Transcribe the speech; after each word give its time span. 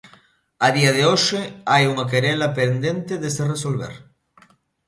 A 0.67 0.69
día 0.77 0.91
de 0.97 1.03
hoxe 1.09 1.41
hai 1.71 1.83
unha 1.93 2.09
querela 2.11 2.49
pendente 2.59 3.13
de 3.23 3.29
se 3.35 3.43
resolver. 3.53 3.93